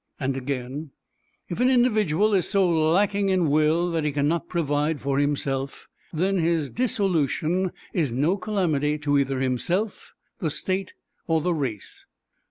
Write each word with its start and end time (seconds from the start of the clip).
And 0.19 0.35
again, 0.35 0.89
"If 1.47 1.59
an 1.59 1.69
individual 1.69 2.33
is 2.33 2.49
so 2.49 2.67
lacking 2.67 3.29
in 3.29 3.51
will 3.51 3.91
that 3.91 4.03
he 4.03 4.11
can 4.11 4.27
not 4.27 4.49
provide 4.49 4.99
for 4.99 5.19
himself, 5.19 5.87
then 6.11 6.39
his 6.39 6.71
dissolution 6.71 7.71
is 7.93 8.11
no 8.11 8.35
calamity 8.35 8.97
to 8.97 9.19
either 9.19 9.39
himself, 9.41 10.15
the 10.39 10.49
State 10.49 10.93
or 11.27 11.39
the 11.39 11.53
race." 11.53 12.07